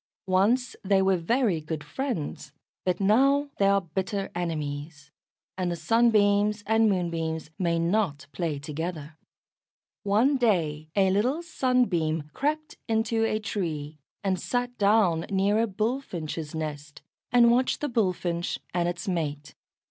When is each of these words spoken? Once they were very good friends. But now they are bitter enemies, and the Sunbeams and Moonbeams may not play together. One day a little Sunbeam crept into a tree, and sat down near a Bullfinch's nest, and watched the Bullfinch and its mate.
Once 0.25 0.75
they 0.83 0.99
were 0.99 1.15
very 1.15 1.61
good 1.61 1.83
friends. 1.83 2.51
But 2.85 2.99
now 2.99 3.51
they 3.59 3.67
are 3.67 3.81
bitter 3.81 4.31
enemies, 4.33 5.11
and 5.59 5.71
the 5.71 5.75
Sunbeams 5.75 6.63
and 6.65 6.89
Moonbeams 6.89 7.51
may 7.59 7.77
not 7.77 8.25
play 8.31 8.57
together. 8.57 9.15
One 10.01 10.37
day 10.37 10.89
a 10.95 11.11
little 11.11 11.43
Sunbeam 11.43 12.31
crept 12.33 12.77
into 12.87 13.25
a 13.25 13.37
tree, 13.37 13.99
and 14.23 14.39
sat 14.41 14.75
down 14.79 15.27
near 15.29 15.59
a 15.59 15.67
Bullfinch's 15.67 16.55
nest, 16.55 17.03
and 17.31 17.51
watched 17.51 17.79
the 17.79 17.87
Bullfinch 17.87 18.57
and 18.73 18.89
its 18.89 19.07
mate. 19.07 19.53